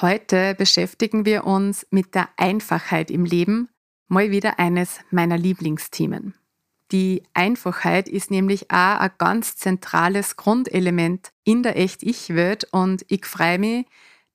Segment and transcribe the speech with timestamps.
[0.00, 3.68] Heute beschäftigen wir uns mit der Einfachheit im Leben,
[4.08, 6.34] mal wieder eines meiner Lieblingsthemen.
[6.92, 13.58] Die Einfachheit ist nämlich auch ein ganz zentrales Grundelement in der Echt-Ich-Welt und ich freue
[13.58, 13.86] mich,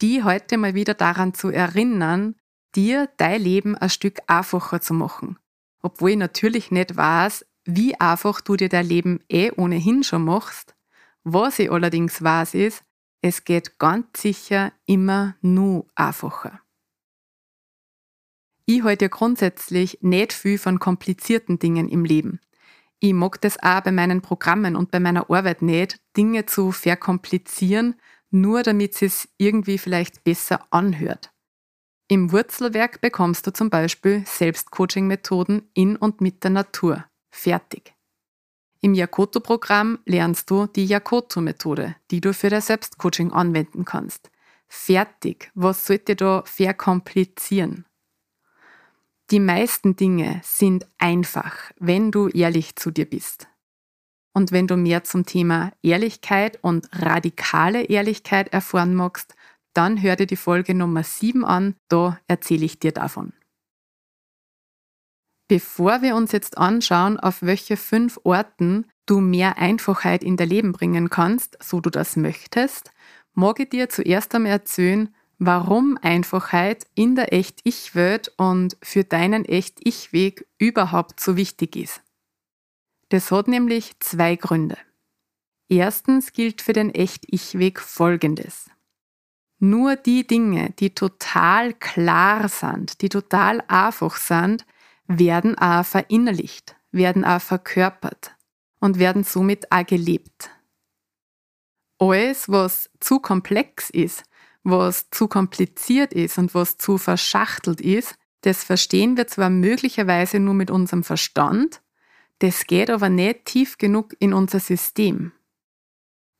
[0.00, 2.36] die heute mal wieder daran zu erinnern,
[2.76, 5.36] dir dein Leben ein Stück einfacher zu machen.
[5.82, 10.76] Obwohl ich natürlich nicht weiß, wie einfach du dir dein Leben eh ohnehin schon machst.
[11.24, 12.84] Was ich allerdings weiß ist,
[13.22, 16.60] es geht ganz sicher immer nur einfacher.
[18.66, 22.40] Ich halte ja grundsätzlich nicht viel von komplizierten Dingen im Leben.
[23.00, 27.96] Ich mag das auch bei meinen Programmen und bei meiner Arbeit nicht, Dinge zu verkomplizieren,
[28.30, 31.32] nur damit es irgendwie vielleicht besser anhört.
[32.08, 37.04] Im Wurzelwerk bekommst du zum Beispiel Selbstcoaching-Methoden in und mit der Natur.
[37.30, 37.94] Fertig.
[38.82, 44.30] Im Yakoto-Programm lernst du die Yakoto-Methode, die du für dein Selbstcoaching anwenden kannst.
[44.68, 45.50] Fertig.
[45.54, 47.84] Was sollte da verkomplizieren?
[49.30, 53.48] Die meisten Dinge sind einfach, wenn du ehrlich zu dir bist.
[54.32, 59.34] Und wenn du mehr zum Thema Ehrlichkeit und radikale Ehrlichkeit erfahren magst,
[59.74, 63.32] dann hör dir die Folge Nummer 7 an, da erzähle ich dir davon.
[65.50, 70.70] Bevor wir uns jetzt anschauen, auf welche fünf Orten du mehr Einfachheit in dein Leben
[70.70, 72.92] bringen kannst, so du das möchtest,
[73.34, 80.46] mag ich dir zuerst einmal erzählen, warum Einfachheit in der Echt-Ich-Welt und für deinen Echt-Ich-Weg
[80.58, 82.00] überhaupt so wichtig ist.
[83.08, 84.78] Das hat nämlich zwei Gründe.
[85.68, 88.70] Erstens gilt für den Echt-Ich-Weg Folgendes.
[89.58, 94.64] Nur die Dinge, die total klar sind, die total einfach sind,
[95.18, 98.36] werden auch verinnerlicht, werden auch verkörpert
[98.78, 100.50] und werden somit auch gelebt.
[101.98, 104.22] Alles, was zu komplex ist,
[104.62, 110.54] was zu kompliziert ist und was zu verschachtelt ist, das verstehen wir zwar möglicherweise nur
[110.54, 111.82] mit unserem Verstand,
[112.38, 115.32] das geht aber nicht tief genug in unser System.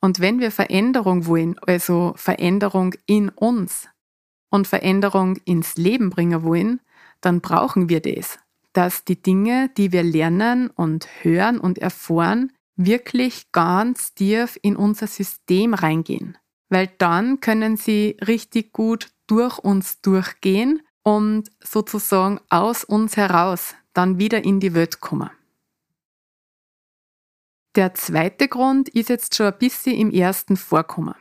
[0.00, 3.88] Und wenn wir Veränderung wollen, also Veränderung in uns
[4.48, 6.80] und Veränderung ins Leben bringen wollen,
[7.20, 8.38] dann brauchen wir das
[8.72, 15.06] dass die Dinge, die wir lernen und hören und erfahren, wirklich ganz tief in unser
[15.06, 16.38] System reingehen.
[16.68, 24.18] Weil dann können sie richtig gut durch uns durchgehen und sozusagen aus uns heraus dann
[24.18, 25.30] wieder in die Welt kommen.
[27.76, 31.14] Der zweite Grund ist jetzt schon ein bisschen im ersten Vorkommen.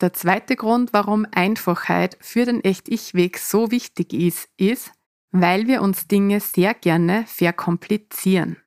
[0.00, 4.92] Der zweite Grund, warum Einfachheit für den Echt-Ich-Weg so wichtig ist, ist,
[5.32, 8.58] weil wir uns Dinge sehr gerne verkomplizieren,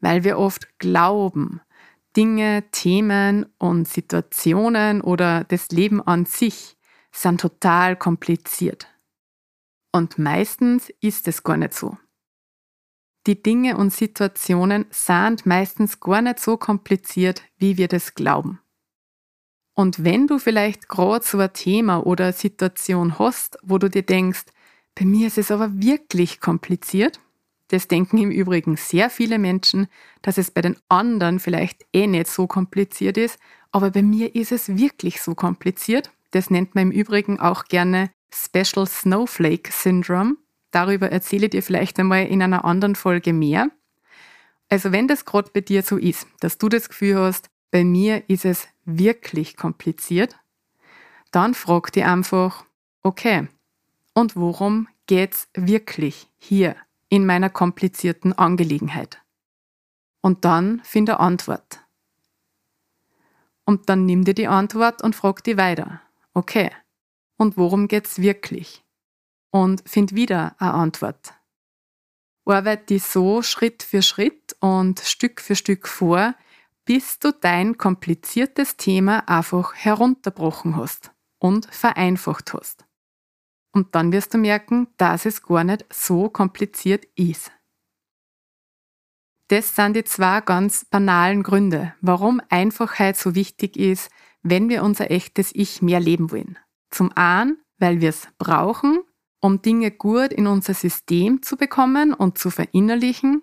[0.00, 1.60] weil wir oft glauben,
[2.16, 6.76] Dinge, Themen und Situationen oder das Leben an sich
[7.10, 8.86] sind total kompliziert.
[9.92, 11.98] Und meistens ist es gar nicht so.
[13.26, 18.60] Die Dinge und Situationen sind meistens gar nicht so kompliziert, wie wir das glauben.
[19.74, 24.44] Und wenn du vielleicht gerade so ein Thema oder Situation hast, wo du dir denkst,
[24.94, 27.20] bei mir ist es aber wirklich kompliziert.
[27.68, 29.86] Das denken im Übrigen sehr viele Menschen,
[30.20, 33.38] dass es bei den anderen vielleicht eh nicht so kompliziert ist,
[33.70, 36.10] aber bei mir ist es wirklich so kompliziert.
[36.32, 40.36] Das nennt man im Übrigen auch gerne Special Snowflake Syndrome.
[40.70, 43.70] Darüber erzähle ich dir vielleicht einmal in einer anderen Folge mehr.
[44.68, 48.28] Also wenn das gerade bei dir so ist, dass du das Gefühl hast, bei mir
[48.28, 50.36] ist es wirklich kompliziert,
[51.30, 52.64] dann frag dich einfach,
[53.02, 53.48] okay,
[54.14, 56.76] und worum geht's wirklich hier
[57.08, 59.22] in meiner komplizierten Angelegenheit?
[60.20, 61.80] Und dann finde Antwort.
[63.64, 66.00] Und dann nimm dir die Antwort und frag die weiter.
[66.34, 66.70] Okay.
[67.36, 68.84] Und worum geht's wirklich?
[69.50, 71.34] Und find wieder eine Antwort.
[72.44, 76.34] Arbeite dich so Schritt für Schritt und Stück für Stück vor,
[76.84, 82.84] bis du dein kompliziertes Thema einfach herunterbrochen hast und vereinfacht hast.
[83.72, 87.50] Und dann wirst du merken, dass es gar nicht so kompliziert ist.
[89.48, 94.10] Das sind die zwei ganz banalen Gründe, warum Einfachheit so wichtig ist,
[94.42, 96.58] wenn wir unser echtes Ich mehr leben wollen.
[96.90, 99.00] Zum einen, weil wir es brauchen,
[99.40, 103.42] um Dinge gut in unser System zu bekommen und zu verinnerlichen.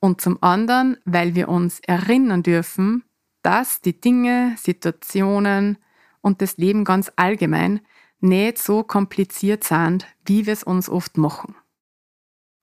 [0.00, 3.04] Und zum anderen, weil wir uns erinnern dürfen,
[3.42, 5.78] dass die Dinge, Situationen
[6.20, 7.80] und das Leben ganz allgemein
[8.24, 11.54] nicht so kompliziert sind, wie wir es uns oft machen.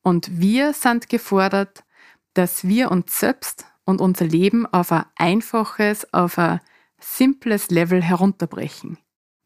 [0.04, 1.84] Und wir sind gefordert,
[2.34, 6.60] dass wir uns selbst und unser Leben auf ein einfaches, auf ein
[7.00, 8.98] simples Level herunterbrechen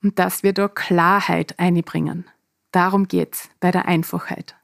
[0.02, 2.26] und dass wir da Klarheit einbringen.
[2.72, 4.56] Darum geht's bei der Einfachheit.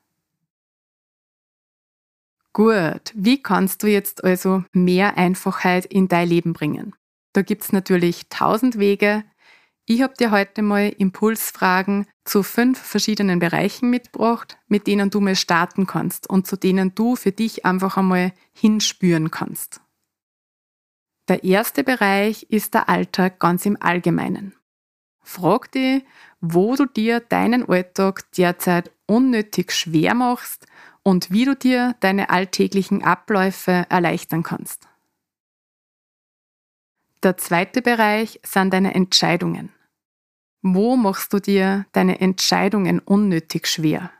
[2.53, 6.93] Gut, wie kannst du jetzt also mehr Einfachheit in dein Leben bringen?
[7.33, 9.23] Da gibt's natürlich tausend Wege,
[9.85, 15.35] ich habe dir heute mal Impulsfragen zu fünf verschiedenen Bereichen mitgebracht, mit denen du mal
[15.35, 19.81] starten kannst und zu denen du für dich einfach einmal hinspüren kannst.
[21.27, 24.53] Der erste Bereich ist der Alltag ganz im Allgemeinen.
[25.23, 26.03] Frag dich,
[26.39, 30.67] wo du dir deinen Alltag derzeit unnötig schwer machst
[31.03, 34.90] und wie du dir deine alltäglichen Abläufe erleichtern kannst.
[37.23, 39.71] Der zweite Bereich sind deine Entscheidungen.
[40.63, 44.11] Wo machst du dir deine Entscheidungen unnötig schwer?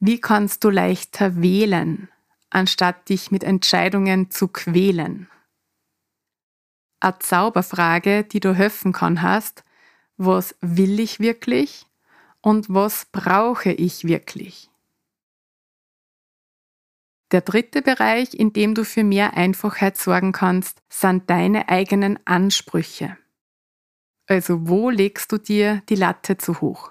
[0.00, 2.08] Wie kannst du leichter wählen,
[2.50, 5.28] anstatt dich mit Entscheidungen zu quälen?
[7.00, 9.64] Eine Zauberfrage, die du helfen kann, hast,
[10.16, 11.86] was will ich wirklich
[12.40, 14.70] und was brauche ich wirklich?
[17.30, 23.18] Der dritte Bereich, in dem du für mehr Einfachheit sorgen kannst, sind deine eigenen Ansprüche.
[24.26, 26.90] Also wo legst du dir die Latte zu hoch?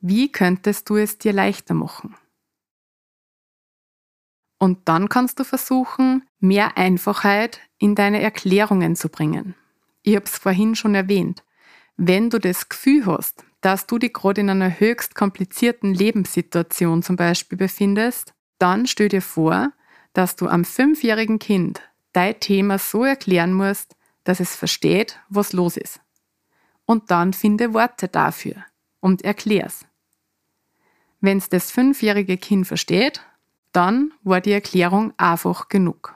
[0.00, 2.14] Wie könntest du es dir leichter machen?
[4.58, 9.54] Und dann kannst du versuchen, mehr Einfachheit in deine Erklärungen zu bringen.
[10.02, 11.42] Ich habe es vorhin schon erwähnt.
[11.96, 17.16] Wenn du das Gefühl hast, dass du dich gerade in einer höchst komplizierten Lebenssituation zum
[17.16, 19.72] Beispiel befindest, dann stell dir vor,
[20.12, 21.80] dass du am fünfjährigen Kind
[22.12, 26.00] dein Thema so erklären musst, dass es versteht, was los ist
[26.86, 28.64] und dann finde Worte dafür
[29.00, 29.84] und erklär's.
[31.20, 33.20] Wenn's das fünfjährige Kind versteht,
[33.72, 36.14] dann war die Erklärung einfach genug.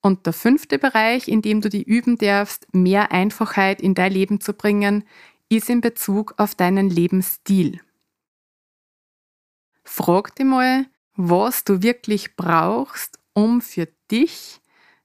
[0.00, 4.40] Und der fünfte Bereich, in dem du die üben darfst, mehr Einfachheit in dein Leben
[4.40, 5.04] zu bringen,
[5.48, 7.80] ist in Bezug auf deinen Lebensstil.
[9.84, 14.60] Frag dich mal, was du wirklich brauchst, um für dich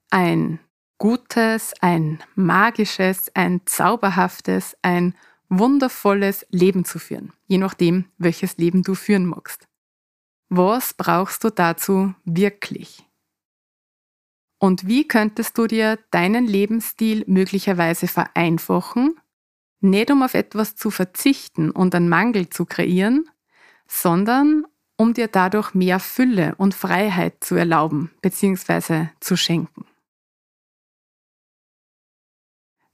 [0.10, 0.60] ein
[0.98, 5.16] gutes, ein magisches, ein zauberhaftes, ein
[5.50, 9.68] wundervolles Leben zu führen, je nachdem, welches Leben du führen magst.
[10.50, 13.04] Was brauchst du dazu wirklich?
[14.60, 19.20] Und wie könntest du dir deinen Lebensstil möglicherweise vereinfachen,
[19.82, 23.30] nicht um auf etwas zu verzichten und einen Mangel zu kreieren,
[23.88, 24.66] sondern
[24.98, 29.08] um dir dadurch mehr Fülle und Freiheit zu erlauben bzw.
[29.20, 29.86] zu schenken.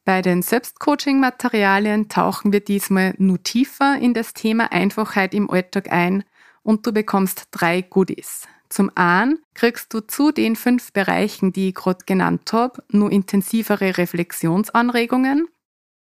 [0.06, 6.26] Bei den Selbstcoaching-Materialien tauchen wir diesmal nur tiefer in das Thema Einfachheit im Alltag ein
[6.62, 8.48] und du bekommst drei Goodies.
[8.68, 13.98] Zum einen kriegst du zu den fünf Bereichen, die ich gerade genannt habe, nur intensivere
[13.98, 15.48] Reflexionsanregungen.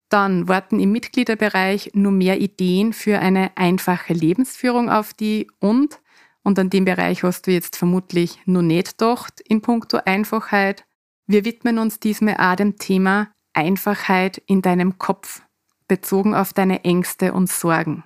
[0.09, 6.01] Dann warten im Mitgliederbereich nur mehr Ideen für eine einfache Lebensführung auf die und,
[6.43, 10.87] und an dem Bereich hast du jetzt vermutlich nur nicht gedacht in puncto Einfachheit.
[11.27, 15.43] Wir widmen uns diesmal auch dem Thema Einfachheit in deinem Kopf,
[15.89, 18.05] bezogen auf deine Ängste und Sorgen.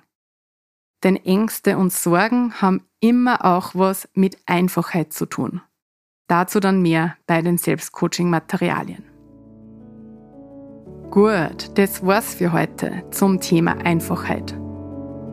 [1.03, 5.61] Denn Ängste und Sorgen haben immer auch was mit Einfachheit zu tun.
[6.27, 9.12] Dazu dann mehr bei den Selbstcoaching-Materialien.
[11.13, 14.55] Gut, das war's für heute zum Thema Einfachheit.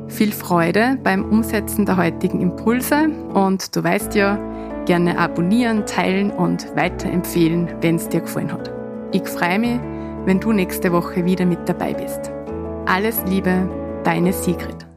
[0.09, 4.39] Viel Freude beim Umsetzen der heutigen Impulse und du weißt ja,
[4.85, 8.71] gerne abonnieren, teilen und weiterempfehlen, wenn es dir gefallen hat.
[9.13, 9.81] Ich freue mich,
[10.27, 12.31] wenn du nächste Woche wieder mit dabei bist.
[12.85, 13.67] Alles Liebe,
[14.05, 14.90] deine Sigrid.